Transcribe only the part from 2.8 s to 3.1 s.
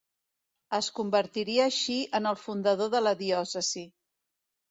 de